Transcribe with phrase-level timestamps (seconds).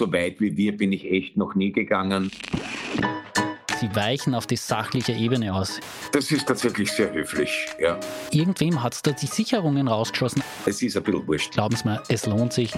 [0.00, 2.30] so weit wie wir bin ich echt noch nie gegangen.
[3.78, 5.78] Sie weichen auf die sachliche Ebene aus.
[6.12, 8.00] Das ist tatsächlich sehr höflich, ja.
[8.30, 10.42] Irgendwem hat es da die Sicherungen rausgeschossen.
[10.64, 11.52] Es ist ein bisschen wurscht.
[11.52, 12.72] Glauben Sie mir, es lohnt sich.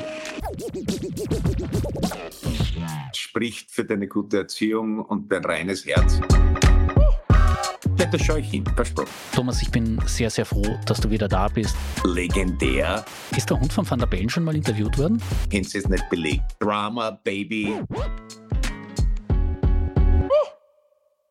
[3.15, 6.21] Spricht für deine gute Erziehung und dein reines Herz.
[8.03, 9.09] Ja, das schaue ich hin, versprochen.
[9.33, 11.77] Thomas, ich bin sehr, sehr froh, dass du wieder da bist.
[12.03, 13.05] Legendär.
[13.37, 15.23] Ist der Hund von Van der Bellen schon mal interviewt worden?
[15.49, 16.43] Kennst du es nicht belegt?
[16.59, 17.81] Drama, Baby.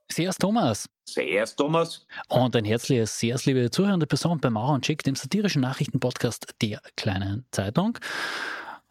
[0.09, 0.89] Servus Thomas.
[1.03, 2.07] Servus Thomas.
[2.29, 6.81] Und ein herzliches, sehr liebe zuhörende Person bei Mauer und Check, dem satirischen Nachrichtenpodcast der
[6.95, 7.97] kleinen Zeitung.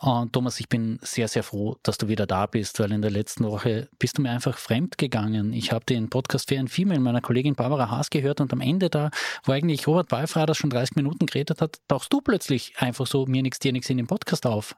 [0.03, 3.11] Und Thomas, ich bin sehr, sehr froh, dass du wieder da bist, weil in der
[3.11, 5.53] letzten Woche bist du mir einfach fremd gegangen.
[5.53, 8.89] Ich habe den Podcast für ein Female meiner Kollegin Barbara Haas gehört und am Ende
[8.89, 9.11] da,
[9.45, 13.43] wo eigentlich Robert Beifrader schon 30 Minuten geredet hat, tauchst du plötzlich einfach so mir
[13.43, 14.75] nichts, dir nichts in den Podcast auf.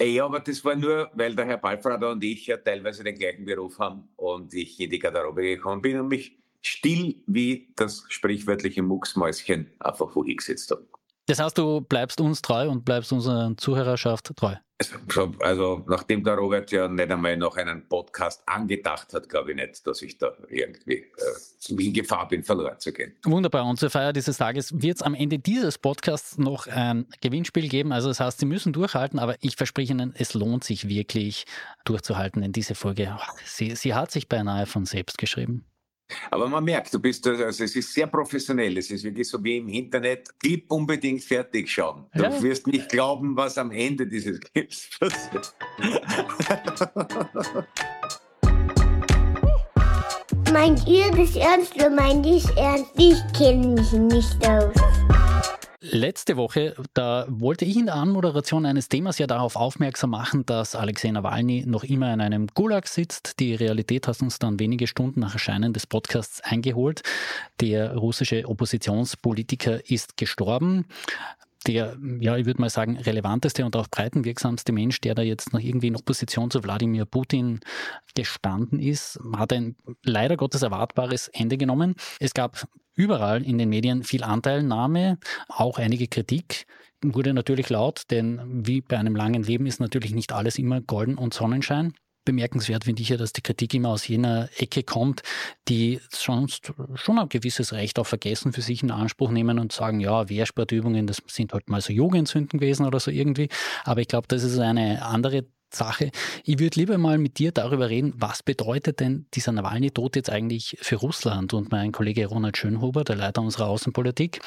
[0.00, 3.44] Ja, aber das war nur, weil der Herr Balfrader und ich ja teilweise den gleichen
[3.44, 8.82] Beruf haben und ich in die Garderobe gekommen bin und mich still wie das sprichwörtliche
[8.82, 10.86] Mucksmäuschen einfach wo ich gesetzt habe.
[11.26, 14.56] Das heißt, du bleibst uns treu und bleibst unserer Zuhörerschaft treu.
[15.08, 19.56] Also, also, nachdem der Robert ja nicht einmal noch einen Podcast angedacht hat, glaube ich
[19.56, 23.14] nicht, dass ich da irgendwie äh, in Gefahr bin, verloren zu gehen.
[23.24, 23.64] Wunderbar.
[23.66, 27.92] Und zur Feier dieses Tages wird es am Ende dieses Podcasts noch ein Gewinnspiel geben.
[27.92, 31.44] Also das heißt, Sie müssen durchhalten, aber ich verspreche Ihnen, es lohnt sich wirklich
[31.84, 35.64] durchzuhalten, denn diese Folge, sie, sie hat sich beinahe von selbst geschrieben.
[36.30, 38.76] Aber man merkt, du bist, also es ist sehr professionell.
[38.76, 40.28] Es ist wirklich so wie im Internet.
[40.38, 42.06] Clip unbedingt fertig schauen.
[42.14, 42.42] Du ja.
[42.42, 45.54] wirst nicht glauben, was am Ende dieses Clips passiert.
[50.52, 52.90] Meint ihr das ernst oder meint ihr es ernst?
[52.98, 55.01] Ich kenne mich nicht aus.
[55.84, 60.76] Letzte Woche, da wollte ich in der Anmoderation eines Themas ja darauf aufmerksam machen, dass
[60.76, 63.40] Alexei Nawalny noch immer in einem Gulag sitzt.
[63.40, 67.02] Die Realität hat uns dann wenige Stunden nach Erscheinen des Podcasts eingeholt.
[67.60, 70.86] Der russische Oppositionspolitiker ist gestorben
[71.66, 75.60] der, ja, ich würde mal sagen, relevanteste und auch breitenwirksamste Mensch, der da jetzt noch
[75.60, 77.60] irgendwie in Opposition zu Wladimir Putin
[78.14, 81.94] gestanden ist, hat ein leider Gottes erwartbares Ende genommen.
[82.20, 85.18] Es gab überall in den Medien viel Anteilnahme,
[85.48, 86.66] auch einige Kritik
[87.04, 91.18] wurde natürlich laut, denn wie bei einem langen Leben ist natürlich nicht alles immer golden
[91.18, 91.94] und Sonnenschein.
[92.24, 95.22] Bemerkenswert finde ich ja, dass die Kritik immer aus jener Ecke kommt,
[95.68, 100.00] die sonst schon ein gewisses Recht auf Vergessen für sich in Anspruch nehmen und sagen,
[100.00, 103.48] ja, Wehrsportübungen, das sind halt mal so Jugendsünden gewesen oder so irgendwie.
[103.84, 106.10] Aber ich glaube, das ist eine andere Sache.
[106.44, 110.76] Ich würde lieber mal mit dir darüber reden, was bedeutet denn dieser Nawalny-Tod jetzt eigentlich
[110.80, 111.54] für Russland?
[111.54, 114.40] Und mein Kollege Ronald Schönhuber, der Leiter unserer Außenpolitik,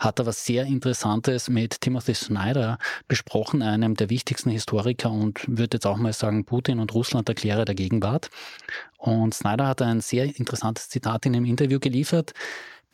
[0.00, 5.76] hat da was sehr Interessantes mit Timothy Snyder besprochen, einem der wichtigsten Historiker und würde
[5.76, 8.30] jetzt auch mal sagen, Putin und Russland Erklärer der Gegenwart.
[8.98, 12.34] Und Snyder hat ein sehr interessantes Zitat in einem Interview geliefert.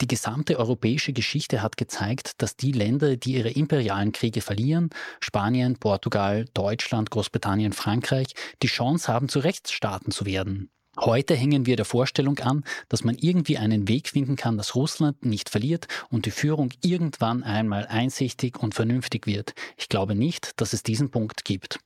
[0.03, 4.91] Die gesamte europäische Geschichte hat gezeigt, dass die Länder, die ihre imperialen Kriege verlieren,
[5.21, 10.69] Spanien, Portugal, Deutschland, Großbritannien, Frankreich, die Chance haben, zu Rechtsstaaten zu werden.
[10.99, 15.25] Heute hängen wir der Vorstellung an, dass man irgendwie einen Weg finden kann, dass Russland
[15.25, 19.55] nicht verliert und die Führung irgendwann einmal einsichtig und vernünftig wird.
[19.77, 21.81] Ich glaube nicht, dass es diesen Punkt gibt.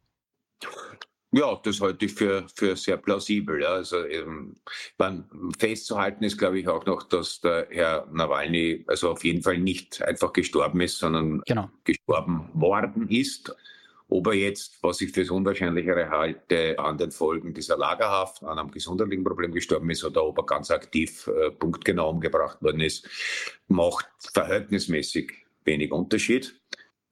[1.33, 3.63] Ja, das halte ich für, für sehr plausibel.
[3.63, 3.69] Ja.
[3.69, 4.57] Also ähm,
[5.59, 10.03] festzuhalten ist, glaube ich, auch noch, dass der Herr Nawalny also auf jeden Fall nicht
[10.03, 11.71] einfach gestorben ist, sondern genau.
[11.85, 13.55] gestorben worden ist.
[14.09, 18.59] Ob er jetzt, was ich für das Unwahrscheinlichere halte, an den Folgen dieser Lagerhaft, an
[18.59, 23.09] einem gesundheitlichen Problem gestorben ist oder ob er ganz aktiv äh, punktgenau umgebracht worden ist,
[23.69, 25.33] macht verhältnismäßig
[25.65, 26.60] wenig Unterschied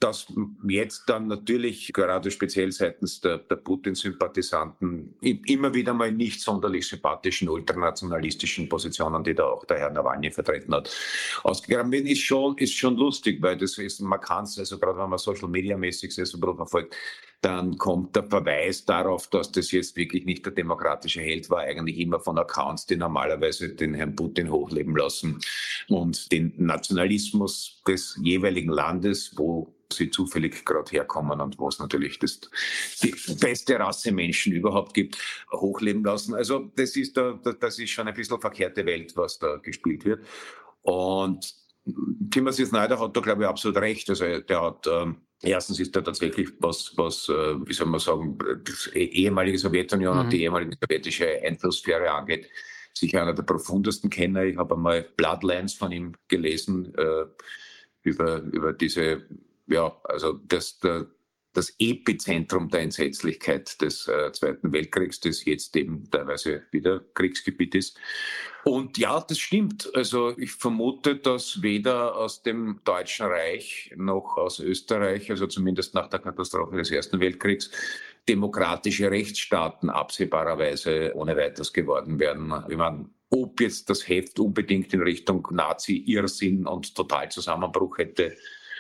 [0.01, 0.33] dass
[0.69, 7.49] jetzt dann natürlich gerade speziell seitens der, der Putin-Sympathisanten immer wieder mal nicht sonderlich sympathischen
[7.49, 10.95] ultranationalistischen Positionen, die da auch der Herr Nawalny vertreten hat,
[11.43, 14.99] ausgegraben werden, ist schon, ist schon lustig, weil das ist, man kann es, also gerade
[14.99, 16.95] wenn man Social Media mäßig so verfolgt,
[17.41, 21.99] dann kommt der Verweis darauf, dass das jetzt wirklich nicht der demokratische Held war, eigentlich
[21.99, 25.41] immer von Accounts, die normalerweise den Herrn Putin hochleben lassen
[25.89, 32.19] und den Nationalismus des jeweiligen Landes, wo sie zufällig gerade herkommen und wo es natürlich
[32.19, 32.41] das,
[33.03, 35.17] die beste Rasse Menschen überhaupt gibt,
[35.53, 36.35] hochleben lassen.
[36.35, 40.27] Also das ist, da, das ist schon ein bisschen verkehrte Welt, was da gespielt wird.
[40.83, 41.55] Und
[42.31, 44.11] Timothy Snyder hat da, glaube ich, absolut recht.
[44.11, 48.39] Also der hat, ähm, erstens ist er tatsächlich, was, was, äh, wie soll man sagen,
[48.97, 50.21] die ehemalige Sowjetunion mhm.
[50.21, 52.49] und die ehemalige sowjetische Einflusssphäre angeht,
[52.95, 54.45] sicher einer der profundesten Kenner.
[54.45, 57.25] Ich habe einmal Bloodlines von ihm gelesen, äh,
[58.03, 59.27] über, über diese
[59.69, 61.07] ja, also das, der,
[61.59, 67.99] das Epizentrum der Entsetzlichkeit des äh, Zweiten Weltkriegs, das jetzt eben teilweise wieder Kriegsgebiet ist.
[68.63, 69.91] Und ja, das stimmt.
[69.93, 76.09] Also ich vermute, dass weder aus dem Deutschen Reich noch aus Österreich, also zumindest nach
[76.09, 77.73] der Katastrophe des Ersten Weltkriegs,
[78.29, 82.55] demokratische Rechtsstaaten absehbarerweise ohne weiteres geworden werden.
[82.69, 88.37] Ich meine, ob jetzt das Heft unbedingt in Richtung Nazi-Irrsinn und Totalzusammenbruch hätte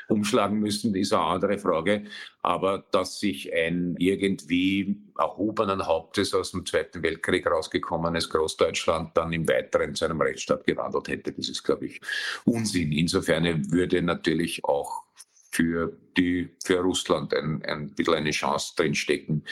[0.08, 2.05] umschlagen müssen, ist eine andere Frage.
[2.43, 9.49] Aber dass sich ein irgendwie erhobenen Hauptes aus dem Zweiten Weltkrieg rausgekommenes Großdeutschland dann im
[9.49, 12.00] Weiteren zu einem Rechtsstaat gewandelt hätte, das ist, glaube ich,
[12.44, 12.93] Unsinn.
[12.93, 15.02] Insofern würde natürlich auch
[15.50, 19.44] für die, für Russland ein, ein bisschen eine Chance drinstecken,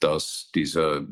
[0.00, 1.06] dass dieser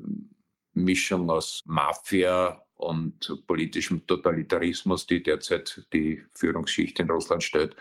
[0.75, 7.75] Mischung aus Mafia und politischem Totalitarismus, die derzeit die Führungsschicht in Russland stellt,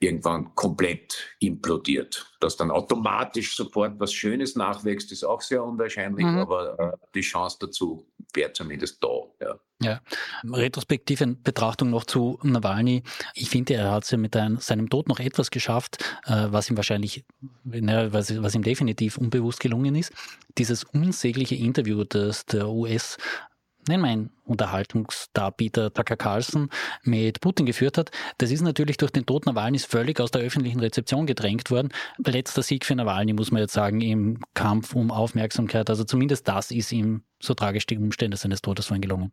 [0.00, 2.26] irgendwann komplett implodiert.
[2.40, 6.38] Dass dann automatisch sofort was Schönes nachwächst, ist auch sehr unwahrscheinlich, mhm.
[6.38, 9.08] aber äh, die Chance dazu wäre zumindest da.
[9.40, 9.54] Ja.
[9.80, 10.00] Ja,
[10.44, 13.04] retrospektive Betrachtung noch zu Nawalny.
[13.34, 16.68] Ich finde, er hat es ja mit ein, seinem Tod noch etwas geschafft, äh, was
[16.68, 17.24] ihm wahrscheinlich,
[17.62, 20.12] was, was ihm definitiv unbewusst gelungen ist.
[20.58, 23.18] Dieses unsägliche Interview, das der US
[23.96, 26.70] wir ihn Unterhaltungsdarbieter Tucker Carlson
[27.02, 28.10] mit Putin geführt hat.
[28.38, 31.90] Das ist natürlich durch den Tod Nawalnys völlig aus der öffentlichen Rezeption gedrängt worden.
[32.24, 35.90] Letzter Sieg für Nawalny, muss man jetzt sagen, im Kampf um Aufmerksamkeit.
[35.90, 39.32] Also zumindest das ist ihm, so tragisch die Umstände seines Todes vorhin gelungen.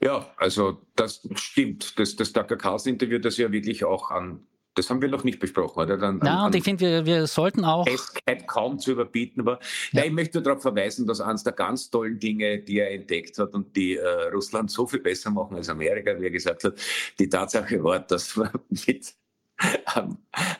[0.00, 1.98] Ja, also das stimmt.
[1.98, 5.80] Das, das Tucker Carlson-Interview, das ja wirklich auch an das haben wir noch nicht besprochen,
[5.80, 5.98] oder?
[5.98, 7.86] Dann, ja, und ich finde, wir, wir sollten auch.
[7.86, 9.42] Festkeit kaum zu überbieten.
[9.42, 9.60] Aber
[9.92, 10.00] ja.
[10.00, 10.04] ja.
[10.06, 13.54] ich möchte nur darauf verweisen, dass eines der ganz tollen Dinge, die er entdeckt hat
[13.54, 16.74] und die äh, Russland so viel besser machen als Amerika, wie er gesagt hat,
[17.18, 18.50] die Tatsache war, dass man
[18.86, 19.14] mit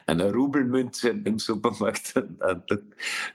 [0.07, 2.15] einer Rubelmünze im Supermarkt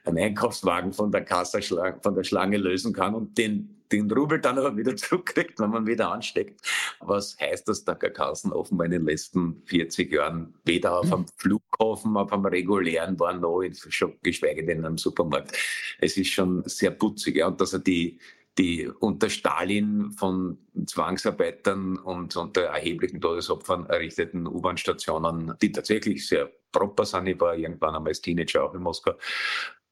[0.05, 4.57] einen Einkaufswagen von der Kasse, von der Schlange lösen kann und den den Rubel dann
[4.57, 6.61] aber wieder zurückkriegt, wenn man wieder ansteckt.
[6.99, 12.17] Was heißt das, der Carlsen offenbar in den letzten 40 Jahren weder auf einem Flughafen,
[12.17, 15.57] auf einem regulären war noch, schon geschweige denn am Supermarkt.
[15.99, 18.19] Es ist schon sehr putzig, ja, und dass er die,
[18.57, 27.05] die unter Stalin von Zwangsarbeitern und unter erheblichen Todesopfern errichteten U-Bahn-Stationen, die tatsächlich sehr proper
[27.05, 27.27] sind.
[27.27, 29.13] Ich war irgendwann einmal als Teenager auch in Moskau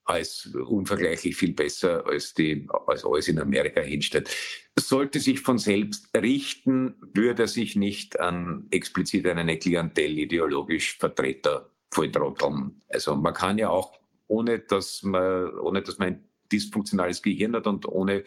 [0.05, 4.29] als unvergleichlich viel besser als die, als alles in Amerika hinstellt.
[4.77, 10.97] Sollte sich von selbst richten, würde er sich nicht an explizit an eine Klientel ideologisch
[10.97, 12.81] Vertreter volltrotteln.
[12.89, 17.67] Also man kann ja auch, ohne dass man, ohne dass man ein dysfunktionales Gehirn hat
[17.67, 18.23] und ohne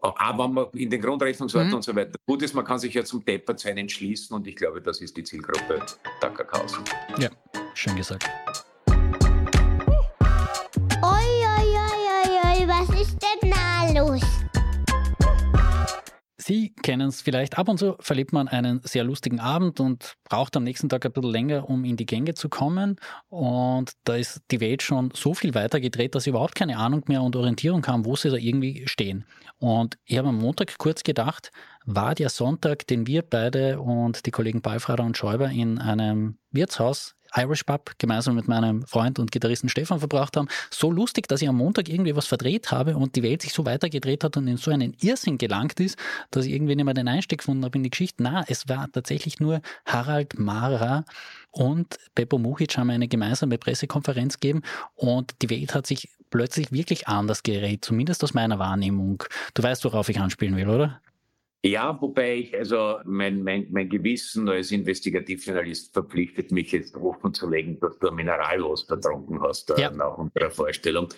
[0.00, 1.76] aber wenn man in den Grundrechnungsordnungen mhm.
[1.76, 4.54] und so weiter gut ist, man kann sich ja zum Deppert sein entschließen und ich
[4.54, 5.84] glaube, das ist die Zielgruppe
[6.20, 6.78] Kakaos.
[7.18, 7.30] Ja,
[7.74, 8.28] schön gesagt.
[16.48, 17.58] Sie kennen es vielleicht.
[17.58, 21.12] Ab und zu verlebt man einen sehr lustigen Abend und braucht am nächsten Tag ein
[21.12, 22.96] bisschen länger, um in die Gänge zu kommen.
[23.28, 27.04] Und da ist die Welt schon so viel weiter gedreht, dass sie überhaupt keine Ahnung
[27.06, 29.26] mehr und Orientierung haben, wo sie da irgendwie stehen.
[29.58, 31.52] Und ich habe am Montag kurz gedacht,
[31.84, 37.14] war der Sonntag, den wir beide und die Kollegen Balfrader und Schäuber in einem Wirtshaus
[37.34, 41.48] Irish Pub gemeinsam mit meinem Freund und Gitarristen Stefan verbracht haben, so lustig, dass ich
[41.48, 44.56] am Montag irgendwie was verdreht habe und die Welt sich so weitergedreht hat und in
[44.56, 45.98] so einen Irrsinn gelangt ist,
[46.30, 48.22] dass ich irgendwie nicht mehr den Einstieg gefunden habe in die Geschichte.
[48.22, 51.04] Na, es war tatsächlich nur Harald Mara
[51.50, 54.62] und Beppo Mujic haben eine gemeinsame Pressekonferenz gegeben
[54.94, 59.24] und die Welt hat sich plötzlich wirklich anders gerät, zumindest aus meiner Wahrnehmung.
[59.54, 61.00] Du weißt, worauf ich anspielen will, oder?
[61.64, 67.50] Ja, wobei ich, also mein, mein, mein Gewissen als Investigativjournalist verpflichtet mich jetzt offen zu
[67.50, 69.90] legen, dass du Minerallos vertrunken hast äh, ja.
[69.90, 71.08] nach unserer Vorstellung.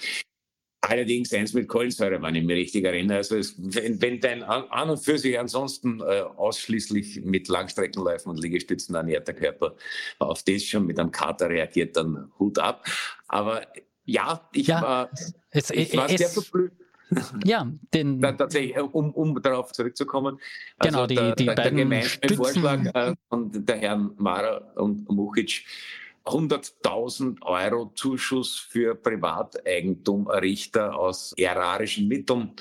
[0.82, 3.18] Allerdings eins mit Kohlensäure, wenn ich mich richtig erinnere.
[3.18, 8.40] Also es, wenn, wenn dein an, und für sich ansonsten äh, ausschließlich mit Langstreckenläufen und
[8.40, 9.76] Liegestützen ernährter Körper
[10.18, 12.86] auf das schon mit einem Kater reagiert, dann Hut ab.
[13.28, 13.66] Aber
[14.06, 15.10] ja, ich ja, war,
[15.50, 16.79] es, ich war es, sehr verblüfft
[17.44, 18.20] ja, den.
[18.30, 20.38] Da, tatsächlich, äh, um, um darauf zurückzukommen.
[20.78, 24.58] Also genau, die, der, die der, beiden der gemeinsame Vorschlag äh, von der Herrn Mara
[24.76, 25.64] und Muchic,
[26.24, 32.52] 100.000 Euro Zuschuss für Privateigentumerrichter aus erarischen Mitteln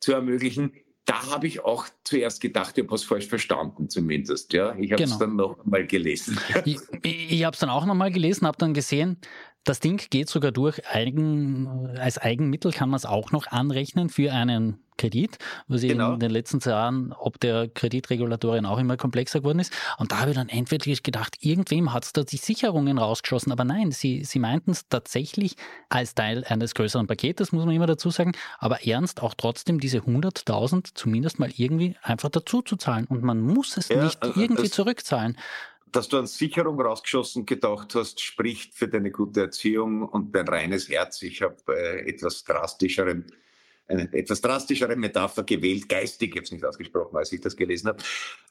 [0.00, 0.72] zu ermöglichen.
[1.06, 4.54] Da habe ich auch zuerst gedacht, ich habe was falsch verstanden zumindest.
[4.54, 5.20] Ja, ich habe es genau.
[5.20, 6.38] dann noch mal gelesen.
[6.64, 9.18] Ich, ich habe es dann auch noch mal gelesen, habe dann gesehen,
[9.64, 14.32] das Ding geht sogar durch Eigen, als Eigenmittel kann man es auch noch anrechnen für
[14.32, 16.14] einen Kredit, was genau.
[16.14, 19.72] in den letzten Jahren ob der Kreditregulatorien auch immer komplexer geworden ist.
[19.98, 23.50] Und da habe ich dann entweder gedacht, irgendwem hat es da die Sicherungen rausgeschossen.
[23.50, 25.56] Aber nein, sie, sie meinten es tatsächlich
[25.88, 28.32] als Teil eines größeren Paketes, muss man immer dazu sagen.
[28.58, 33.06] Aber ernst auch trotzdem diese 100.000 zumindest mal irgendwie einfach dazu zu zahlen.
[33.06, 35.36] Und man muss es ja, nicht also irgendwie zurückzahlen
[35.94, 40.88] dass du an Sicherung rausgeschossen gedacht hast, spricht für deine gute Erziehung und dein reines
[40.88, 41.22] Herz.
[41.22, 43.26] Ich habe äh, etwas drastischeren
[43.86, 48.02] eine etwas drastischere Metapher gewählt, geistig, es nicht ausgesprochen, als ich das gelesen habe.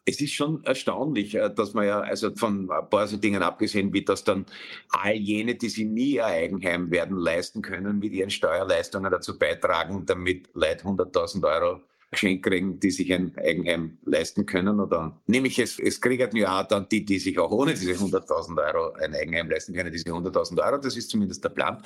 [0.06, 3.94] Es ist schon erstaunlich, äh, dass man ja, also von ein paar so Dingen abgesehen,
[3.94, 4.46] wie das dann
[4.90, 10.06] all jene, die sich nie ihr Eigenheim werden leisten können, mit ihren Steuerleistungen dazu beitragen,
[10.06, 11.82] damit Leute 100.000 Euro
[12.14, 14.80] geschenkt kriegen, die sich ein Eigenheim leisten können.
[14.80, 18.74] Oder nämlich es, es kriegen ja auch dann die, die sich auch ohne diese 100.000
[18.74, 20.78] Euro ein Eigenheim leisten können, diese 100.000 Euro.
[20.78, 21.84] Das ist zumindest der Plan.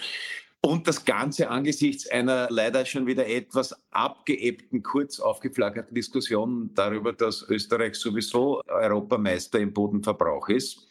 [0.61, 7.43] Und das Ganze angesichts einer leider schon wieder etwas abgeebbten, kurz aufgeflackerten Diskussion darüber, dass
[7.47, 10.87] Österreich sowieso Europameister im Bodenverbrauch ist.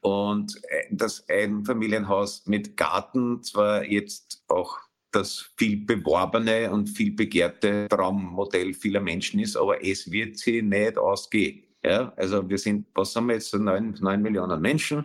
[0.00, 4.78] Und äh, das Einfamilienhaus mit Garten zwar jetzt auch
[5.10, 10.98] das viel beworbene und viel begehrte Traummodell vieler Menschen ist, aber es wird sie nicht
[10.98, 11.64] ausgehen.
[11.82, 15.04] Ja, also wir sind, was haben wir jetzt, neun, Millionen Menschen.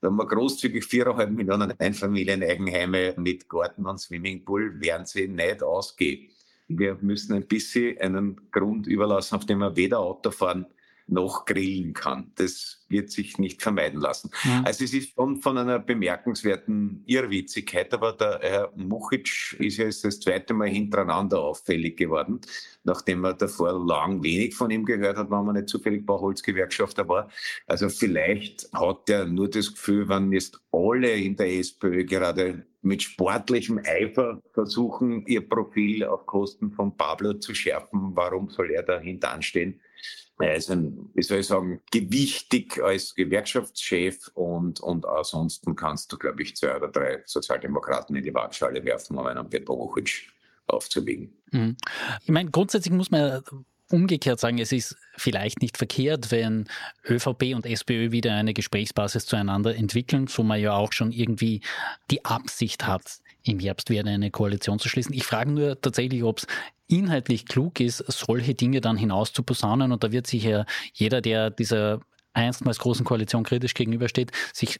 [0.00, 6.28] Da haben wir großzügig viereinhalb Millionen Einfamilien-Eigenheime mit Garten und Swimmingpool, werden sie nicht ausgehen.
[6.68, 10.66] Wir müssen ein bisschen einen Grund überlassen, auf dem wir weder Auto fahren
[11.06, 12.32] noch grillen kann.
[12.36, 14.30] Das wird sich nicht vermeiden lassen.
[14.44, 14.62] Ja.
[14.64, 20.04] Also es ist von, von einer bemerkenswerten Irrwitzigkeit, aber der Herr Muchic ist ja jetzt
[20.04, 22.40] das zweite Mal hintereinander auffällig geworden,
[22.84, 27.30] nachdem man davor lang wenig von ihm gehört hat, wenn man nicht zufällig Bauholzgewerkschafter war.
[27.66, 33.02] Also vielleicht hat er nur das Gefühl, wenn jetzt alle in der SPÖ gerade mit
[33.02, 38.98] sportlichem Eifer versuchen, ihr Profil auf Kosten von Pablo zu schärfen, warum soll er da
[38.98, 39.80] hintanstehen?
[40.42, 46.18] Er ist ein, wie soll ich sagen, gewichtig als Gewerkschaftschef und, und ansonsten kannst du,
[46.18, 50.32] glaube ich, zwei oder drei Sozialdemokraten in die Waagschale werfen, um einen Petro Wuchic
[50.66, 51.32] aufzuwiegen.
[51.52, 51.76] Mhm.
[52.24, 53.42] Ich meine, grundsätzlich muss man
[53.92, 56.66] umgekehrt sagen, es ist vielleicht nicht verkehrt, wenn
[57.08, 61.60] ÖVP und SPÖ wieder eine Gesprächsbasis zueinander entwickeln, so man ja auch schon irgendwie
[62.10, 65.12] die Absicht hat, im Herbst wieder eine Koalition zu schließen.
[65.14, 66.46] Ich frage nur tatsächlich, ob es
[66.88, 69.92] inhaltlich klug ist, solche Dinge dann hinaus zu posaunen.
[69.92, 72.00] Und da wird sich ja jeder, der dieser
[72.32, 74.78] einstmals großen Koalition kritisch gegenübersteht, sich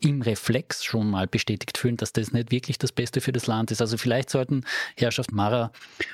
[0.00, 3.70] im Reflex schon mal bestätigt fühlen, dass das nicht wirklich das Beste für das Land
[3.70, 3.80] ist.
[3.80, 4.64] Also vielleicht sollten
[4.96, 5.72] Herrschaft Mara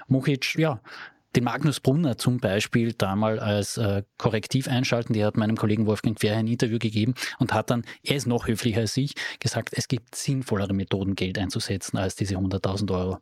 [0.08, 0.80] Muchic, ja,
[1.36, 5.12] den Magnus Brunner zum Beispiel da mal als äh, Korrektiv einschalten.
[5.12, 8.46] Der hat meinem Kollegen Wolfgang Quer ein Interview gegeben und hat dann, er ist noch
[8.46, 13.18] höflicher als ich, gesagt, es gibt sinnvollere Methoden, Geld einzusetzen als diese 100.000 Euro.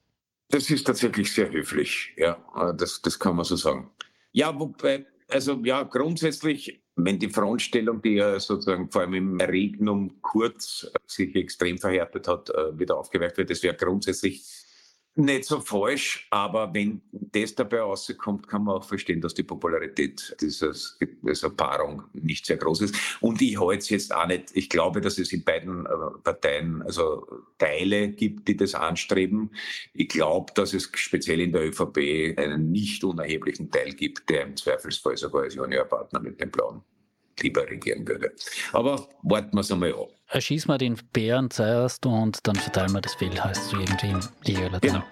[0.48, 2.36] Das ist tatsächlich sehr höflich, ja,
[2.76, 3.88] das, das kann man so sagen.
[4.32, 10.20] Ja, wobei, also ja, grundsätzlich, wenn die Frontstellung, die ja sozusagen vor allem im Regnum
[10.22, 14.42] kurz sich extrem verhärtet hat, äh, wieder aufgeweicht wird, das wäre grundsätzlich
[15.16, 20.36] nicht so falsch, aber wenn das dabei rauskommt, kann man auch verstehen, dass die Popularität
[20.40, 22.94] dieses, dieser Paarung nicht sehr groß ist.
[23.20, 25.90] Und ich halte es jetzt auch nicht, ich glaube, dass es in beiden äh,
[26.22, 27.26] Parteien also
[27.58, 29.50] Teile gibt, die das anstreben.
[29.94, 34.56] Ich glaube, dass es speziell in der ÖVP einen nicht unerheblichen Teil gibt, der im
[34.56, 36.82] Zweifelsfall sogar als Juniorpartner mit dem Blauen
[37.42, 38.32] lieber regieren würde.
[38.72, 40.08] Aber warten wir es einmal ab.
[40.28, 44.20] Erschießen wir den Bären zuerst und dann verteilen wir das Fell, heißt so irgendwie im
[44.44, 45.02] Liga-Latein.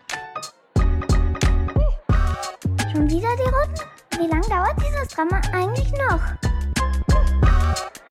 [2.93, 3.89] Schon wieder die Roten?
[4.19, 6.21] Wie lange dauert dieses Drama eigentlich noch?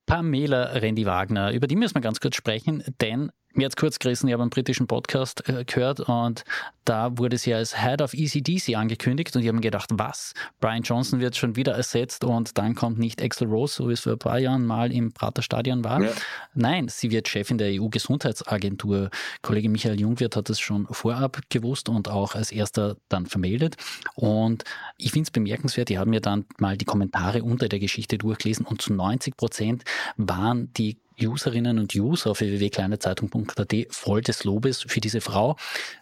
[0.05, 4.27] Pamela Rendi Wagner, über die müssen wir ganz kurz sprechen, denn mir jetzt kurz gerissen,
[4.27, 6.43] ich habe einen britischen Podcast äh, gehört und
[6.85, 10.33] da wurde sie als Head of ECDC angekündigt und ich habe mir gedacht, was?
[10.61, 14.01] Brian Johnson wird schon wieder ersetzt und dann kommt nicht Axel Rose, so wie es
[14.01, 16.01] vor ein paar Jahren mal im Praterstadion war.
[16.01, 16.11] Ja.
[16.53, 19.09] Nein, sie wird Chefin der EU-Gesundheitsagentur.
[19.41, 23.75] Kollege Michael Jungwirth hat es schon vorab gewusst und auch als erster dann vermeldet.
[24.15, 24.63] Und
[24.97, 28.65] ich finde es bemerkenswert, die haben mir dann mal die Kommentare unter der Geschichte durchgelesen
[28.65, 29.83] und zu 90 Prozent
[30.15, 35.55] waren die Userinnen und User auf www.kleinezeitung.at voll des Lobes für diese Frau.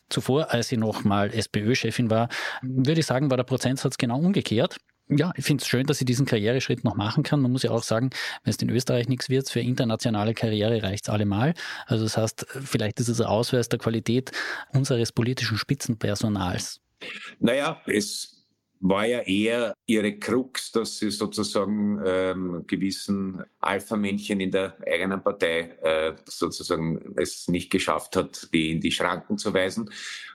[0.09, 2.29] Zuvor, als sie noch mal SPÖ-Chefin war,
[2.61, 4.77] würde ich sagen, war der Prozentsatz genau umgekehrt.
[5.07, 7.39] Ja, ich finde es schön, dass sie diesen Karriereschritt noch machen kann.
[7.39, 8.09] Man muss ja auch sagen,
[8.43, 11.53] wenn es in Österreich nichts wird, für internationale Karriere reicht es allemal.
[11.85, 14.31] Also das heißt, vielleicht ist es ein Ausweis der Qualität
[14.73, 16.81] unseres politischen Spitzenpersonals.
[17.39, 18.34] Naja, es
[18.89, 25.77] war ja eher ihre Krux, dass sie sozusagen ähm, gewissen Alpha-Männchen in der eigenen Partei
[25.81, 29.89] äh, sozusagen es nicht geschafft hat, die in die Schranken zu weisen.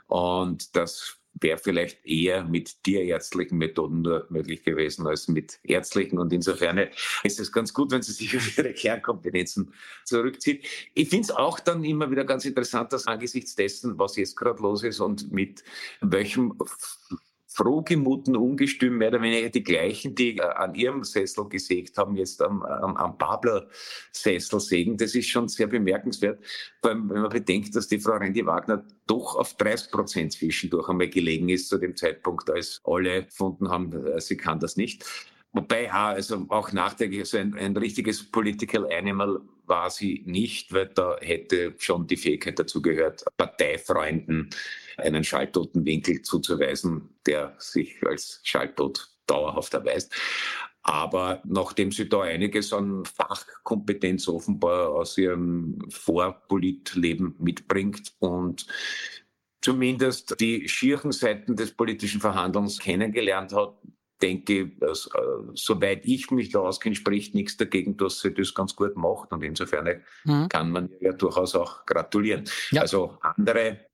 [0.09, 6.19] Und das wäre vielleicht eher mit tierärztlichen Methoden nur möglich gewesen als mit ärztlichen.
[6.19, 6.88] Und insofern
[7.23, 9.73] ist es ganz gut, wenn sie sich auf ihre Kernkompetenzen
[10.04, 10.66] zurückzieht.
[10.95, 14.61] Ich finde es auch dann immer wieder ganz interessant, dass angesichts dessen, was jetzt gerade
[14.61, 15.62] los ist und mit
[16.00, 16.59] welchem
[17.52, 22.40] frohgemuten Ungestüm mehr oder weniger die gleichen, die äh, an ihrem Sessel gesägt haben, jetzt
[22.40, 24.97] am, am, am Babler-Sessel sägen.
[24.97, 26.38] Das ist schon sehr bemerkenswert,
[26.80, 30.88] vor allem wenn man bedenkt, dass die Frau Randy Wagner doch auf 30 Prozent zwischendurch
[30.88, 35.04] einmal gelegen ist zu dem Zeitpunkt, als alle gefunden haben, äh, sie kann das nicht.
[35.52, 40.87] Wobei, ja, also auch nachträglich, so ein, ein richtiges Political Animal war sie nicht, weil
[40.87, 44.50] da hätte schon die Fähigkeit dazu gehört, Parteifreunden
[44.97, 50.14] einen schalltoten Winkel zuzuweisen, der sich als schalltot dauerhaft erweist.
[50.83, 58.66] Aber nachdem sie da einiges an Fachkompetenz offenbar aus ihrem Vorpolitleben mitbringt und
[59.61, 63.75] zumindest die schieren Seiten des politischen Verhandelns kennengelernt hat,
[64.23, 65.21] denke, dass, äh,
[65.55, 69.33] soweit ich mich da auskenne, spricht nichts dagegen, dass sie das ganz gut macht.
[69.33, 70.49] Und insofern mhm.
[70.49, 72.45] kann man ja durchaus auch gratulieren.
[72.71, 72.83] Ja.
[72.83, 73.87] Also andere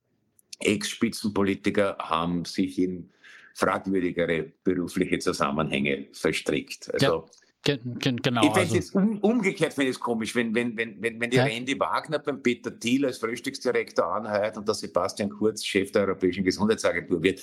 [0.60, 3.10] Ex-Spitzenpolitiker haben sich in
[3.54, 6.92] fragwürdigere berufliche Zusammenhänge verstrickt.
[6.92, 7.22] Also, ja.
[7.66, 8.44] Genau.
[8.44, 8.98] Ich also.
[8.98, 11.44] um, umgekehrt finde ich es komisch, wenn, wenn, wenn, wenn, wenn die ja.
[11.44, 16.44] Randy Wagner beim Peter Thiel als Frühstücksdirektor anheuert und der Sebastian Kurz Chef der Europäischen
[16.44, 17.42] Gesundheitsagentur wird,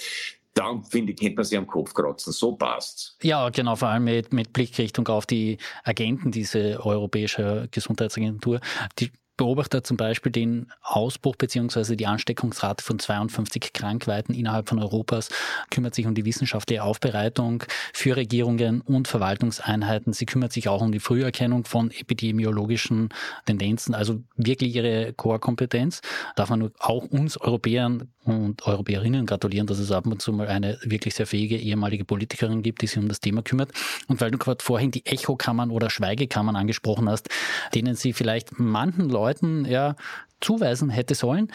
[0.53, 2.31] dann finde ich, könnte man sich am Kopf kratzen.
[2.31, 3.17] So passt's.
[3.23, 8.59] Ja, genau, vor allem mit, mit Blickrichtung auf die Agenten dieser Europäischen Gesundheitsagentur.
[8.99, 11.95] Die beobachtet zum Beispiel den Ausbruch bzw.
[11.95, 15.29] die Ansteckungsrate von 52 Krankheiten innerhalb von Europas,
[15.71, 17.63] kümmert sich um die wissenschaftliche Aufbereitung
[17.93, 20.13] für Regierungen und Verwaltungseinheiten.
[20.13, 23.09] Sie kümmert sich auch um die Früherkennung von epidemiologischen
[23.45, 26.01] Tendenzen, also wirklich ihre Core-Kompetenz.
[26.35, 30.77] Darf man auch uns Europäern und Europäerinnen gratulieren, dass es ab und zu mal eine
[30.83, 33.71] wirklich sehr fähige ehemalige Politikerin gibt, die sich um das Thema kümmert.
[34.07, 37.29] Und weil du gerade vorhin die Echokammern oder Schweigekammern angesprochen hast,
[37.73, 39.22] denen sie vielleicht manchen Leuten
[39.65, 39.95] ja
[40.43, 41.47] zuweisen hätte sollen.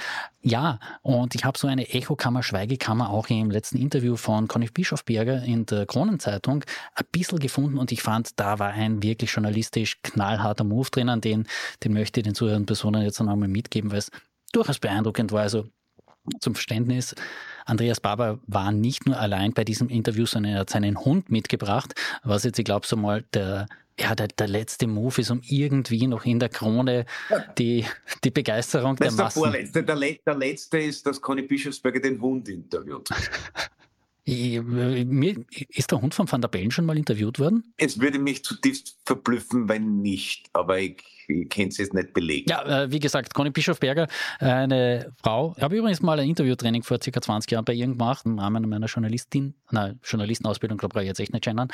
[0.42, 5.42] Ja, und ich habe so eine Echokammer, Schweigekammer auch im letzten Interview von Conny Bischofberger
[5.42, 10.64] in der Kronenzeitung ein bisschen gefunden und ich fand, da war ein wirklich journalistisch knallharter
[10.64, 11.46] Move drinnen, den,
[11.84, 14.10] den möchte ich den zuhörenden Personen jetzt noch einmal mitgeben, weil es
[14.52, 15.42] durchaus beeindruckend war.
[15.42, 15.66] Also
[16.40, 17.14] zum Verständnis,
[17.64, 21.94] Andreas Barber war nicht nur allein bei diesem Interview, sondern er hat seinen Hund mitgebracht,
[22.22, 23.66] was jetzt, ich glaube, so mal der
[23.98, 27.04] ja, der, der letzte Move ist, um irgendwie noch in der Krone
[27.58, 27.84] die,
[28.24, 29.42] die Begeisterung das der Massen...
[29.42, 29.82] Der, vorletzte.
[29.82, 33.08] Der, der letzte ist, dass Conny Bischofsberger den Hund interviewt.
[34.28, 37.72] Ist der Hund von Van der Bellen schon mal interviewt worden?
[37.78, 42.50] Es würde mich zutiefst verblüffen, wenn nicht, aber ich, ich kann es nicht belegen.
[42.50, 46.98] Ja, äh, wie gesagt, Conny Bischofberger, eine Frau, ich habe übrigens mal ein Interviewtraining vor
[47.02, 51.20] circa 20 Jahren bei ihr gemacht, im Rahmen meiner Journalistin, nein, Journalistenausbildung, glaube ich, jetzt
[51.20, 51.68] echt nicht gendern.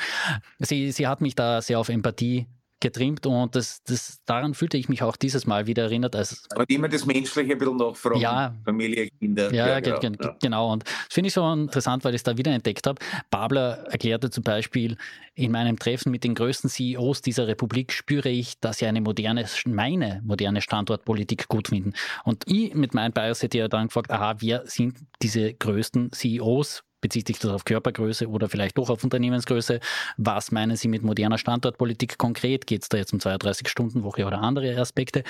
[0.59, 2.47] Sie, sie hat mich da sehr auf Empathie
[2.79, 6.15] getrimmt und das, das, daran fühlte ich mich auch dieses Mal wieder erinnert.
[6.15, 9.53] Als, Aber immer das Menschliche ein bisschen noch von ja, Familie, Kinder.
[9.53, 10.35] Ja, ja, genau, ja.
[10.41, 10.73] genau.
[10.73, 12.99] Und das finde ich so interessant, weil ich es da wieder entdeckt habe.
[13.31, 14.97] Babler erklärte zum Beispiel,
[15.35, 19.45] in meinem Treffen mit den größten CEOs dieser Republik spüre ich, dass sie eine moderne,
[19.65, 21.93] meine moderne Standortpolitik gut finden.
[22.23, 26.83] Und ich mit meinem Bias hätte ja dann gefragt, aha, wer sind diese größten CEOs?
[27.05, 29.79] Bezieht sich das auf Körpergröße oder vielleicht doch auf Unternehmensgröße?
[30.17, 32.65] Was meinen Sie mit moderner Standortpolitik konkret?
[32.65, 35.23] Geht es da jetzt um 32-Stunden-Woche oder andere Aspekte?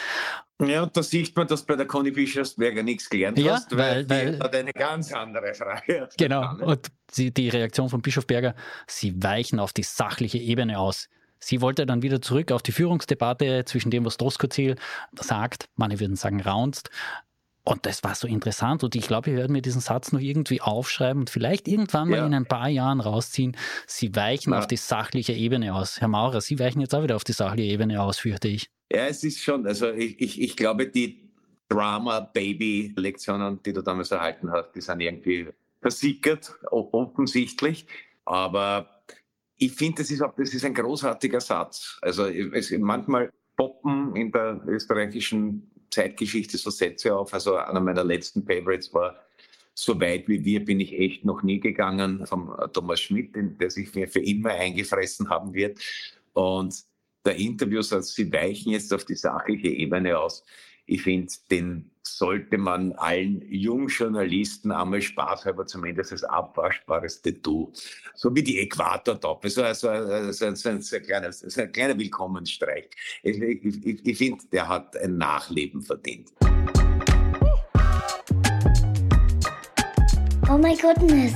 [0.66, 4.10] Ja, und da sieht man, dass bei der Conny Bischofsberger nichts gelernt ja, hast, weil,
[4.10, 6.08] weil, weil hat eine ganz andere Frage.
[6.18, 8.56] Genau, und die, die Reaktion von Bischofsberger,
[8.88, 11.10] sie weichen auf die sachliche Ebene aus.
[11.40, 14.78] Sie wollte dann wieder zurück auf die Führungsdebatte zwischen dem, was Doskozil
[15.20, 16.90] sagt, manche würden sagen raunzt,
[17.66, 20.62] und das war so interessant und ich glaube, wir werden mir diesen Satz noch irgendwie
[20.62, 22.26] aufschreiben und vielleicht irgendwann mal ja.
[22.26, 23.58] in ein paar Jahren rausziehen.
[23.88, 24.60] Sie weichen ja.
[24.60, 26.00] auf die sachliche Ebene aus.
[26.00, 28.70] Herr Maurer, Sie weichen jetzt auch wieder auf die sachliche Ebene aus, fürchte ich.
[28.92, 31.28] Ja, es ist schon, also ich, ich, ich glaube, die
[31.70, 35.48] Drama-Baby-Lektionen, die du damals erhalten hast, die sind irgendwie
[35.82, 37.88] versickert, offensichtlich.
[38.26, 39.02] Aber
[39.58, 41.98] ich finde, das ist, das ist ein großartiger Satz.
[42.02, 47.34] Also es, manchmal poppen in der österreichischen Zeitgeschichte so Sätze auf.
[47.34, 49.16] Also einer meiner letzten Favorites war
[49.74, 53.94] so weit wie wir bin ich echt noch nie gegangen vom Thomas Schmidt, der sich
[53.94, 55.80] mir für immer eingefressen haben wird.
[56.34, 56.76] Und
[57.26, 60.44] der Interviewsatz, Sie weichen jetzt auf die sachliche Ebene aus.
[60.88, 67.72] Ich finde, den sollte man allen Jungjournalisten einmal spaßhalber zumindest als abwaschbares Tattoo,
[68.14, 72.90] so wie die Äquator-Top, so, also, also, also, ein, ein, kleiner, so ein kleiner Willkommensstreich.
[73.24, 76.32] Ich, ich, ich finde, der hat ein Nachleben verdient.
[80.48, 81.34] Mama, my goodness.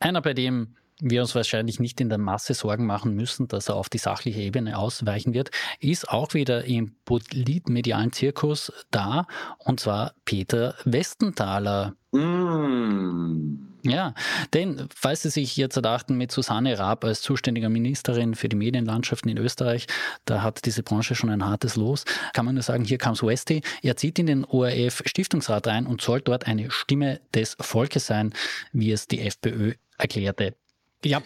[0.00, 3.76] Einer, bei dem wir uns wahrscheinlich nicht in der Masse Sorgen machen müssen, dass er
[3.76, 9.26] auf die sachliche Ebene ausweichen wird, ist auch wieder im politmedialen Zirkus da,
[9.58, 11.94] und zwar Peter Westenthaler.
[12.12, 13.76] Mm.
[13.82, 14.14] Ja,
[14.52, 19.30] denn falls Sie sich jetzt dachten, mit Susanne Raab als zuständiger Ministerin für die Medienlandschaften
[19.30, 19.86] in Österreich,
[20.24, 23.62] da hat diese Branche schon ein hartes Los, kann man nur sagen, hier comes Westy.
[23.82, 28.32] Er zieht in den ORF Stiftungsrat ein und soll dort eine Stimme des Volkes sein,
[28.72, 30.56] wie es die FPÖ erklärte.
[31.06, 31.22] Ja.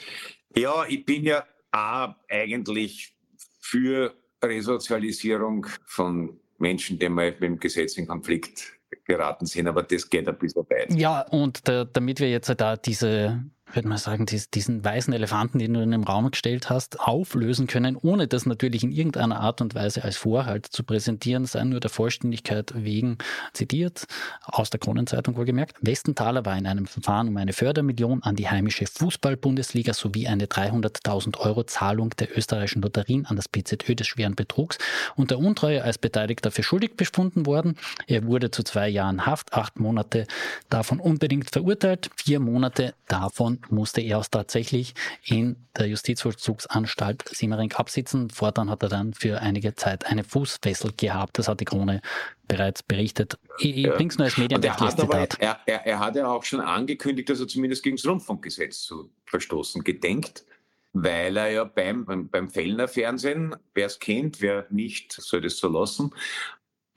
[0.56, 3.14] Ja, ich bin ja auch eigentlich
[3.60, 8.72] für Resozialisierung von Menschen, die mal mit dem Gesetz in Konflikt
[9.04, 10.92] geraten sind, aber das geht ein bisschen weit.
[10.94, 15.74] Ja, und da, damit wir jetzt da diese würde man sagen, diesen weißen Elefanten, den
[15.74, 19.74] du in den Raum gestellt hast, auflösen können, ohne das natürlich in irgendeiner Art und
[19.74, 23.18] Weise als Vorhalt zu präsentieren, sei nur der Vollständigkeit wegen
[23.52, 24.06] zitiert,
[24.42, 25.76] aus der Kronenzeitung wohlgemerkt.
[25.80, 31.38] Westenthaler war in einem Verfahren um eine Fördermillion an die heimische Fußball-Bundesliga sowie eine 300.000
[31.38, 34.78] Euro Zahlung der österreichischen Lotterien an das PZÖ des schweren Betrugs
[35.16, 37.76] und der Untreue als Beteiligter für schuldig befunden worden.
[38.06, 40.26] Er wurde zu zwei Jahren Haft, acht Monate
[40.68, 44.94] davon unbedingt verurteilt, vier Monate davon musste er auch tatsächlich
[45.24, 48.30] in der Justizvollzugsanstalt Simmering absitzen.
[48.30, 51.38] Fortan hat er dann für einige Zeit eine Fußfessel gehabt.
[51.38, 52.00] Das hat die Krone
[52.48, 53.38] bereits berichtet.
[53.58, 55.36] Ich, ich bring's nur als medienrechtliches Zitat.
[55.38, 59.10] Er, er, er hat ja auch schon angekündigt, dass er zumindest gegen das Rundfunkgesetz zu
[59.26, 60.44] verstoßen gedenkt
[60.92, 65.58] weil er ja beim, beim, beim Fellner Fernsehen, wer es kennt, wer nicht, soll das
[65.58, 66.12] so lassen,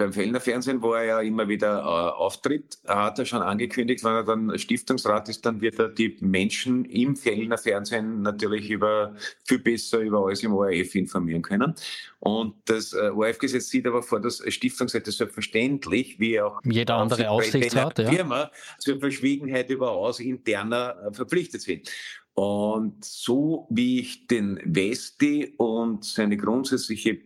[0.03, 4.11] beim Fellner Fernsehen, wo er ja immer wieder äh, auftritt, hat er schon angekündigt, wenn
[4.11, 9.59] er dann Stiftungsrat ist, dann wird er die Menschen im Fellner Fernsehen natürlich über viel
[9.59, 11.73] besser über alles im ORF informieren können.
[12.19, 17.99] Und das äh, ORF-Gesetz sieht aber vor, dass Stiftungsräte selbstverständlich, wie auch jeder andere Aufsichtsrat,
[17.99, 18.11] ja.
[18.11, 21.89] Firma, zur Verschwiegenheit über aus interner äh, verpflichtet sind.
[22.33, 27.19] Und so wie ich den Westi und seine grundsätzliche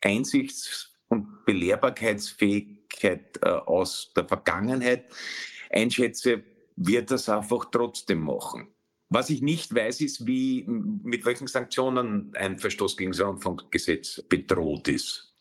[0.00, 5.04] Einsichts und Belehrbarkeitsfähigkeit äh, aus der Vergangenheit
[5.70, 6.42] einschätze,
[6.76, 8.68] wird das einfach trotzdem machen.
[9.10, 14.88] Was ich nicht weiß, ist, wie, mit welchen Sanktionen ein Verstoß gegen das Rundfunkgesetz bedroht
[14.88, 15.34] ist.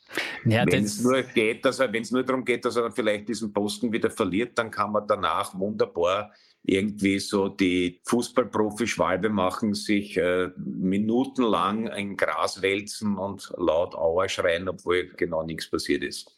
[0.43, 3.29] Ja, wenn es nur geht, dass er, wenn es nur darum geht, dass er vielleicht
[3.29, 10.17] diesen Posten wieder verliert, dann kann man danach wunderbar irgendwie so die Fußballprofi-Schwalbe machen, sich
[10.17, 16.31] äh, minutenlang ein Gras wälzen und laut Auer schreien, obwohl genau nichts passiert ist.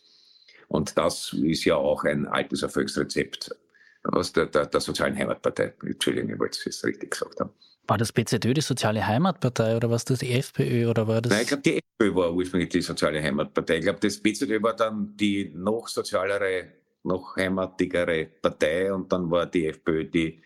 [0.70, 3.56] Und das ist ja auch ein altes Erfolgsrezept
[4.04, 5.74] aus der, der, der Sozialen Heimatpartei.
[5.84, 7.52] Entschuldigung, ich wollte es richtig gesagt haben.
[7.86, 11.32] War das PZÖ die Soziale Heimatpartei oder war das die FPÖ oder war das?
[11.32, 13.78] Nein, ich glaube, die FPÖ war ursprünglich die Soziale Heimatpartei.
[13.78, 19.46] Ich glaube, das PZÖ war dann die noch sozialere noch heimatigere Partei und dann war
[19.46, 20.44] die FPÖ die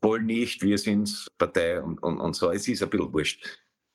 [0.00, 2.50] voll nicht, wir sind Partei und, und, und so.
[2.50, 3.44] Es ist ein bisschen wurscht.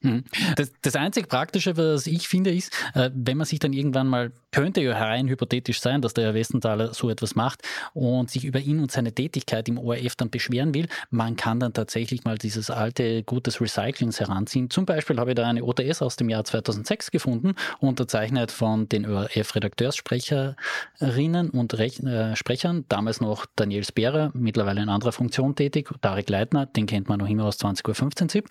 [0.06, 0.24] Hm.
[0.56, 4.32] Das, das einzig Praktische, was ich finde, ist, äh, wenn man sich dann irgendwann mal,
[4.52, 7.62] könnte ja rein hypothetisch sein, dass der Herr Westenthaler so etwas macht
[7.94, 11.74] und sich über ihn und seine Tätigkeit im ORF dann beschweren will, man kann dann
[11.74, 14.70] tatsächlich mal dieses alte Gutes Recyclings heranziehen.
[14.70, 19.06] Zum Beispiel habe ich da eine OTS aus dem Jahr 2006 gefunden, unterzeichnet von den
[19.06, 26.30] ORF-Redakteurssprecherinnen und Rech äh, Sprechern, damals noch Daniel Sperer, mittlerweile in anderer Funktion tätig, Tarek
[26.30, 28.44] Leitner, den kennt man noch immer aus 20.15 Uhr.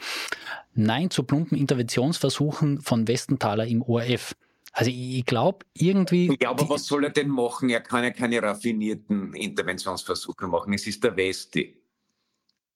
[0.75, 4.35] Nein zu plumpen Interventionsversuchen von Westenthaler im ORF.
[4.73, 6.37] Also ich glaube irgendwie.
[6.41, 7.71] Ja, aber was soll er denn machen?
[7.71, 10.73] Er kann ja keine raffinierten Interventionsversuche machen.
[10.73, 11.81] Es ist der Westi.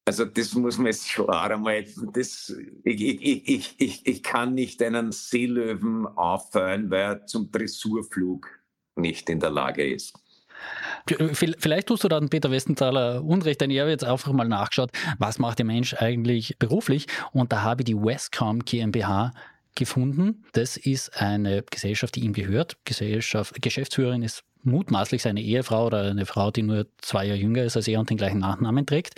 [0.05, 1.85] Also das muss man jetzt auch einmal.
[2.13, 2.55] Das,
[2.85, 8.49] ich, ich, ich, ich, ich kann nicht einen Seelöwen auffallen, weil er zum Dressurflug
[8.97, 10.15] nicht in der Lage ist.
[11.07, 15.39] Vielleicht tust du dann Peter Westenthaler Unrecht, denn ich habe jetzt einfach mal nachgeschaut, was
[15.39, 19.33] macht der Mensch eigentlich beruflich und da habe ich die Westcom GmbH
[19.75, 20.45] gefunden.
[20.53, 22.77] Das ist eine Gesellschaft, die ihm gehört.
[22.85, 27.77] Gesellschaft, Geschäftsführerin ist mutmaßlich seine Ehefrau oder eine Frau, die nur zwei Jahre jünger ist
[27.77, 29.15] als er und den gleichen Nachnamen trägt.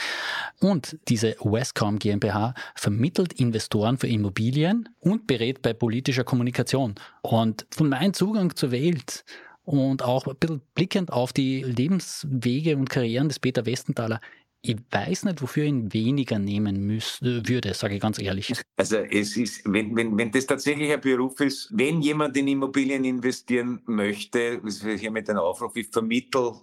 [0.61, 6.94] Und diese Westcom GmbH vermittelt Investoren für Immobilien und berät bei politischer Kommunikation.
[7.22, 9.24] Und von meinem Zugang zur Welt
[9.71, 14.21] und auch ein bisschen blickend auf die Lebenswege und Karrieren des Peter Westenthaler.
[14.63, 18.53] Ich weiß nicht, wofür ihn weniger nehmen müsste, würde, sage ich ganz ehrlich.
[18.77, 23.05] Also es ist, wenn, wenn, wenn das tatsächlich ein Beruf ist, wenn jemand in Immobilien
[23.05, 26.55] investieren möchte, das ist hier mit einem Aufruf, ich vermittle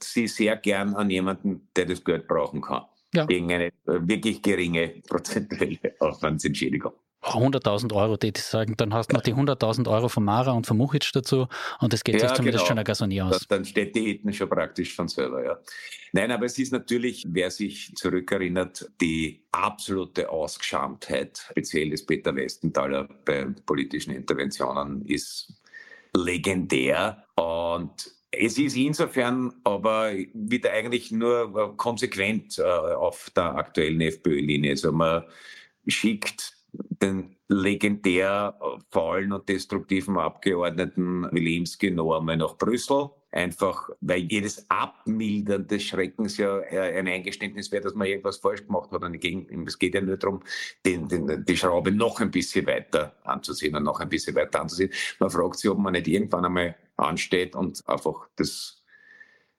[0.00, 2.84] sie sehr gern an jemanden, der das Geld brauchen kann.
[3.12, 3.26] Ja.
[3.26, 6.92] Gegen eine äh, wirklich geringe prozentuelle Aufwandsentschädigung.
[7.22, 10.76] 100.000 Euro, die sagen, dann hast du noch die 100.000 Euro von Mara und von
[10.76, 11.46] Muchic dazu
[11.80, 12.68] und das geht ja, sich zumindest genau.
[12.68, 13.46] schon ein Gasonier aus.
[13.48, 15.58] Dann steht die Ethnie schon praktisch von selber, ja.
[16.12, 23.08] Nein, aber es ist natürlich, wer sich zurückerinnert, die absolute Ausgeschamtheit, speziell des Peter Westenthaler
[23.24, 25.54] bei politischen Interventionen, ist
[26.14, 34.70] legendär und es ist insofern aber wieder eigentlich nur konsequent äh, auf der aktuellen FPÖ-Linie.
[34.70, 35.24] Also man
[35.86, 36.54] schickt
[37.02, 38.58] den legendär
[38.90, 43.10] faulen und destruktiven Abgeordneten Wilimski noch einmal nach Brüssel.
[43.30, 48.90] Einfach, weil jedes Abmildern des Schreckens ja ein Eingeständnis wäre, dass man irgendwas falsch gemacht
[48.92, 49.02] hat.
[49.02, 50.40] Es geht ja nur darum,
[50.84, 54.92] den, den, die Schraube noch ein bisschen weiter anzusehen und noch ein bisschen weiter anzusehen.
[55.18, 58.82] Man fragt sich, ob man nicht irgendwann einmal ansteht und einfach das,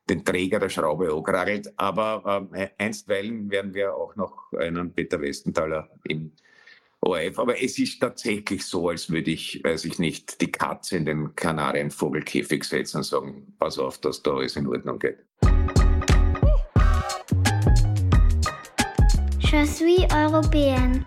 [0.07, 1.73] den Träger der Schraube ankragelt.
[1.77, 6.31] Aber äh, einstweilen werden wir auch noch einen Peter Westenthaler im
[7.03, 7.39] ORF.
[7.39, 11.35] Aber es ist tatsächlich so, als würde ich, weiß ich nicht, die Katze in den
[11.35, 15.17] Kanarienvogelkäfig setzen und sagen, pass auf, dass da alles in Ordnung geht.
[19.39, 21.05] Je suis européenne.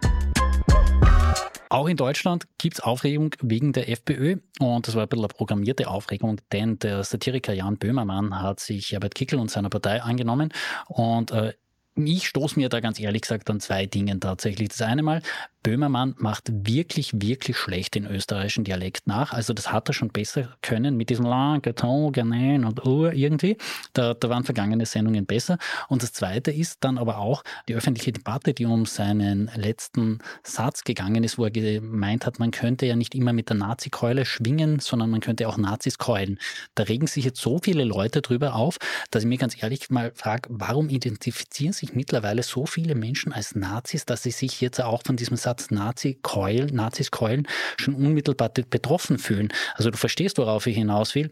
[1.69, 5.35] Auch in Deutschland gibt es Aufregung wegen der FPÖ und das war ein bisschen eine
[5.35, 10.53] programmierte Aufregung, denn der Satiriker Jan Böhmermann hat sich Herbert Kickel und seiner Partei angenommen
[10.87, 11.55] und äh,
[11.97, 14.69] ich stoße mir da ganz ehrlich gesagt an zwei Dingen tatsächlich.
[14.69, 15.23] Das eine Mal,
[15.67, 19.33] Böhmermann macht wirklich, wirklich schlecht den österreichischen Dialekt nach.
[19.33, 23.57] Also das hat er schon besser können mit diesem La, Gaton, Ganin und Ur irgendwie.
[23.93, 25.59] Da, da waren vergangene Sendungen besser.
[25.89, 30.85] Und das Zweite ist dann aber auch die öffentliche Debatte, die um seinen letzten Satz
[30.85, 34.79] gegangen ist, wo er gemeint hat, man könnte ja nicht immer mit der Nazi-Keule schwingen,
[34.79, 36.39] sondern man könnte auch Nazis keulen.
[36.77, 38.77] Da regen sich jetzt so viele Leute drüber auf,
[39.11, 43.55] dass ich mir ganz ehrlich mal frage, warum identifizieren sich mittlerweile so viele Menschen als
[43.55, 48.51] Nazis, dass sie sich jetzt auch von diesem Satz Ansatz Nazi-Keulen, Nazis keulen, schon unmittelbar
[48.51, 49.53] betroffen fühlen.
[49.75, 51.31] Also du verstehst, worauf ich hinaus will.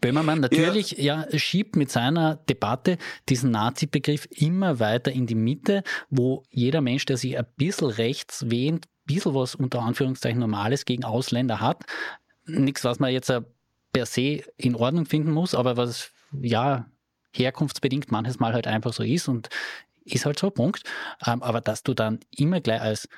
[0.00, 1.26] Böhmermann natürlich ja.
[1.30, 1.38] ja.
[1.38, 7.16] schiebt mit seiner Debatte diesen Nazi-Begriff immer weiter in die Mitte, wo jeder Mensch, der
[7.16, 11.84] sich ein bisschen rechts wähnt, ein bisschen was unter Anführungszeichen Normales gegen Ausländer hat,
[12.46, 13.32] nichts, was man jetzt
[13.92, 16.10] per se in Ordnung finden muss, aber was
[16.42, 16.86] ja
[17.34, 19.48] herkunftsbedingt manches Mal halt einfach so ist und
[20.04, 20.82] ist halt so, Punkt.
[21.26, 23.08] Ähm, aber dass du dann immer gleich als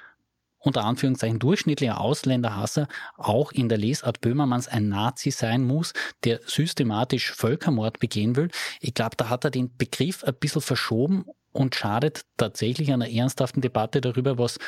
[0.59, 5.93] unter Anführungszeichen durchschnittlicher Ausländerhasser auch in der Lesart Böhmermanns ein Nazi sein muss,
[6.25, 8.51] der systematisch Völkermord begehen will.
[8.81, 13.61] Ich glaube, da hat er den Begriff ein bisschen verschoben und schadet tatsächlich einer ernsthaften
[13.61, 14.59] Debatte darüber, was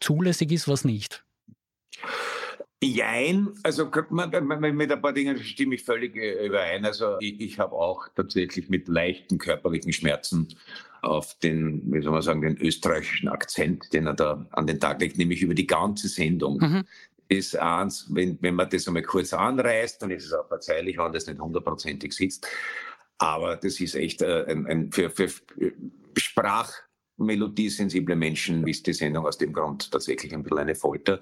[0.00, 1.24] zulässig ist, was nicht.
[2.84, 6.84] Jein, also mit ein paar Dingen stimme ich völlig äh, überein.
[6.84, 10.48] Also ich, ich habe auch tatsächlich mit leichten körperlichen Schmerzen
[11.00, 15.00] auf den, wie soll man sagen, den österreichischen Akzent, den er da an den Tag
[15.00, 16.58] legt, nämlich über die ganze Sendung.
[16.58, 16.84] Mhm.
[17.28, 21.12] Ist eins, wenn, wenn man das einmal kurz anreißt, dann ist es auch verzeihlich, wenn
[21.12, 22.48] das nicht hundertprozentig sitzt.
[23.18, 25.28] Aber das ist echt äh, ein, ein für, für
[26.16, 26.72] Sprach,
[27.22, 31.20] melodiesensible Menschen ist die Sendung aus dem Grund tatsächlich ein bisschen eine Folter.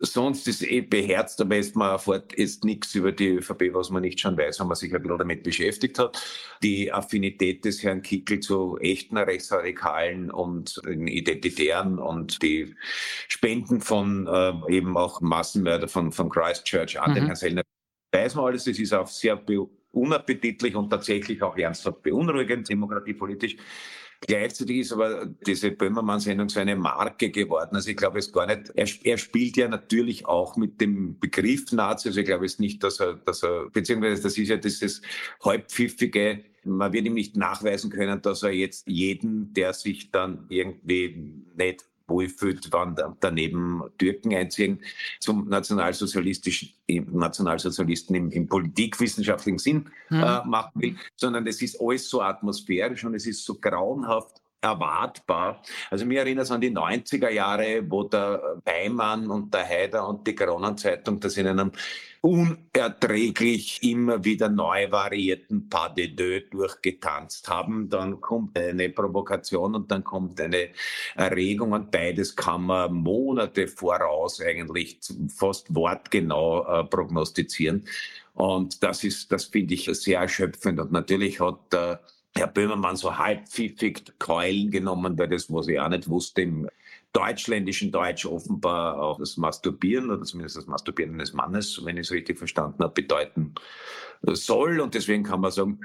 [0.00, 4.02] Sonst ist eh beherzt, aber jetzt mal fort ist nichts über die ÖVP, was man
[4.02, 6.22] nicht schon weiß, wenn man sich ein bisschen damit beschäftigt hat.
[6.62, 12.74] Die Affinität des Herrn Kickel zu echten Rechtsradikalen und Identitären und die
[13.28, 17.14] Spenden von äh, eben auch Massenmörder von, von Christchurch an mhm.
[17.14, 17.62] den Herrn Sellner,
[18.12, 19.40] weiß man alles, es ist auch sehr
[19.96, 23.56] unappetitlich und tatsächlich auch ernsthaft beunruhigend, demokratiepolitisch.
[24.20, 27.76] Gleichzeitig ist aber diese Böhmermann-Sendung so eine Marke geworden.
[27.76, 31.70] Also ich glaube es gar nicht, er, er, spielt ja natürlich auch mit dem Begriff
[31.72, 32.08] Nazi.
[32.08, 35.02] Also ich glaube es nicht, dass er, dass er, beziehungsweise das ist ja dieses
[35.44, 41.44] halbpfiffige, man wird ihm nicht nachweisen können, dass er jetzt jeden, der sich dann irgendwie
[41.56, 44.80] nicht wohlfühlt, wann daneben Türken einziehen,
[45.20, 50.22] zum nationalsozialistischen, Nationalsozialisten im, im politikwissenschaftlichen Sinn mhm.
[50.22, 55.62] äh, machen will, sondern es ist alles so atmosphärisch und es ist so grauenhaft erwartbar.
[55.90, 60.26] Also mir erinnert es an die 90er Jahre, wo der Beimann und der Haider und
[60.26, 61.72] die Kronenzeitung das in einem
[62.26, 67.88] unerträglich immer wieder neu variierten Pas de deux durchgetanzt haben.
[67.88, 70.70] Dann kommt eine Provokation und dann kommt eine
[71.14, 77.86] Erregung und beides kann man Monate voraus eigentlich fast wortgenau äh, prognostizieren.
[78.34, 80.80] Und das ist, das finde ich sehr erschöpfend.
[80.80, 81.96] Und natürlich hat äh,
[82.34, 86.68] Herr Böhmermann so halbpfiffig Keulen genommen, weil das, was ich auch nicht wusste, im
[87.16, 92.12] deutschländischen Deutsch offenbar auch das Masturbieren oder zumindest das Masturbieren eines Mannes, wenn ich es
[92.12, 93.54] richtig verstanden habe, bedeuten
[94.22, 94.80] soll.
[94.80, 95.80] Und deswegen kann man sagen,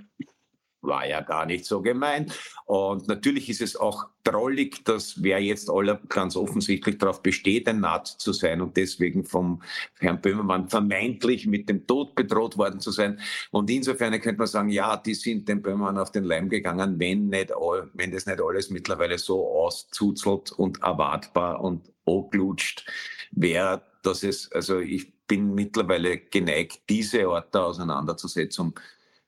[0.81, 2.37] war ja gar nicht so gemeint.
[2.65, 7.79] Und natürlich ist es auch drollig, dass wer jetzt alle ganz offensichtlich darauf besteht, ein
[7.79, 9.61] Nazi zu sein und deswegen vom
[9.99, 13.19] Herrn Böhmermann vermeintlich mit dem Tod bedroht worden zu sein.
[13.51, 17.29] Und insofern könnte man sagen, ja, die sind dem Böhmermann auf den Leim gegangen, wenn
[17.29, 22.85] nicht all, wenn das nicht alles mittlerweile so auszuzelt und erwartbar und anglutscht
[23.31, 28.77] wäre, dass es, also ich bin mittlerweile geneigt, diese Art der Auseinandersetzung,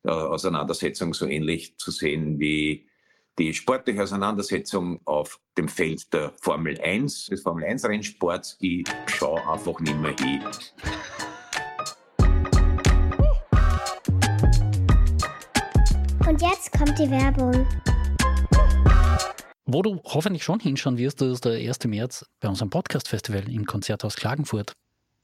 [0.04, 2.88] äh, Auseinandersetzung so ähnlich zu sehen wie
[3.40, 8.58] die sportliche Auseinandersetzung auf dem Feld der Formel 1, des Formel 1 Rennsports.
[8.60, 10.42] Ich schaue einfach nicht mehr hin.
[16.28, 17.66] Und jetzt kommt die Werbung.
[19.66, 21.86] Wo du hoffentlich schon hinschauen wirst, das ist der 1.
[21.86, 24.74] März bei unserem Podcast-Festival im Konzerthaus Klagenfurt.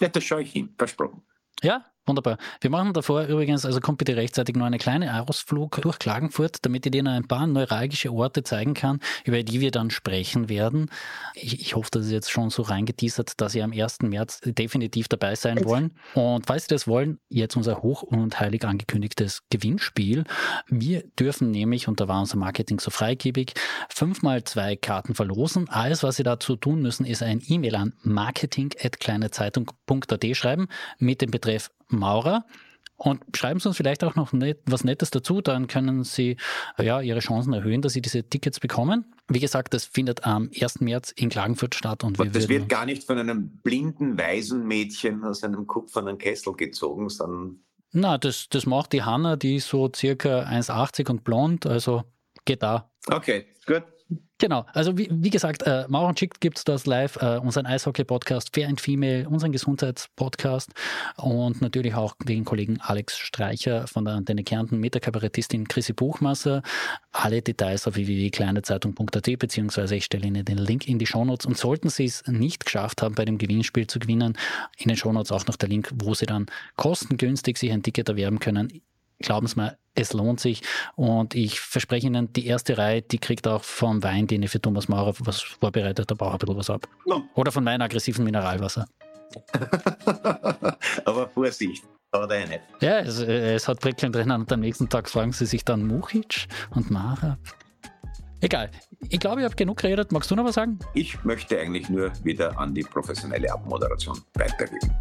[0.02, 1.22] Ja, das schaue ich hin, versprochen.
[1.62, 2.40] Ja, Wunderbar.
[2.60, 6.88] Wir machen davor übrigens, also kommt bitte rechtzeitig noch eine kleine Ausflug durch Klagenfurt, damit
[6.88, 10.90] ich dir noch ein paar neuralgische Orte zeigen kann, über die wir dann sprechen werden.
[11.36, 14.00] Ich, ich hoffe, das ist jetzt schon so reingeteasert, dass ihr am 1.
[14.02, 15.92] März definitiv dabei sein wollen.
[16.16, 20.24] Und falls Sie das wollen, jetzt unser hoch und heilig angekündigtes Gewinnspiel.
[20.68, 23.54] Wir dürfen nämlich, und da war unser Marketing so freigebig,
[23.88, 25.70] fünfmal zwei Karten verlosen.
[25.70, 31.70] Alles, was Sie dazu tun müssen, ist ein E-Mail an marketing.kleinezeitung.at schreiben mit dem Betreff
[31.90, 32.46] Maurer.
[33.00, 36.36] Und schreiben Sie uns vielleicht auch noch net, was Nettes dazu, dann können Sie
[36.78, 39.06] ja, Ihre Chancen erhöhen, dass Sie diese Tickets bekommen.
[39.30, 40.82] Wie gesagt, das findet am 1.
[40.82, 42.04] März in Klagenfurt statt.
[42.04, 47.08] Und wir das wird gar nicht von einem blinden Waisenmädchen aus einem kupfernen Kessel gezogen,
[47.08, 47.62] sondern.
[47.94, 52.04] Na, das, das macht die Hanna, die ist so circa 1,80 und blond, also
[52.44, 52.92] geht da.
[53.08, 53.84] Okay, gut.
[54.40, 57.66] Genau, also wie, wie gesagt, äh, Mauer und Schick gibt es das live, äh, unseren
[57.66, 60.72] Eishockey-Podcast, Fair and Female, unseren Gesundheitspodcast
[61.18, 65.92] und natürlich auch den Kollegen Alex Streicher von der Antenne Kärnten mit der Kabarettistin Chrissy
[65.92, 66.64] Buchmasser.
[67.12, 71.46] Alle Details auf www.kleinezeitung.at beziehungsweise ich stelle Ihnen den Link in die Shownotes.
[71.46, 74.38] Und sollten Sie es nicht geschafft haben, bei dem Gewinnspiel zu gewinnen,
[74.78, 76.46] in den Shownotes auch noch der Link, wo Sie dann
[76.78, 78.82] kostengünstig sich ein Ticket erwerben können.
[79.20, 80.62] Glauben Sie mir, es lohnt sich.
[80.96, 84.62] Und ich verspreche Ihnen, die erste Reihe, die kriegt auch vom Wein, den ich für
[84.62, 86.88] Thomas Maurer was vorbereitet habe, auch ein bisschen was ab.
[87.06, 87.24] No.
[87.36, 88.86] Oder von meinem aggressiven Mineralwasser.
[91.06, 91.84] Aber Vorsicht.
[92.12, 92.62] Oder nicht.
[92.82, 96.48] Ja, es, es hat Prickeln drin und am nächsten Tag fragen sie sich dann Muchic
[96.72, 97.38] und Mara.
[98.42, 98.72] Egal.
[99.10, 100.12] Ich glaube, ich habe genug geredet.
[100.12, 100.80] Magst du noch was sagen?
[100.94, 104.94] Ich möchte eigentlich nur wieder an die professionelle Abmoderation weitergeben.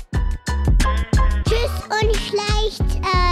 [1.45, 2.97] Tschüss und schleicht.
[3.05, 3.29] Äh